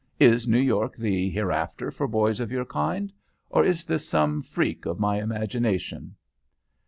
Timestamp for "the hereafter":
0.97-1.91